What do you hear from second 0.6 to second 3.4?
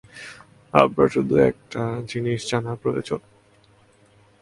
আমার শুধু একটা জিনিস জানা প্রয়োজন।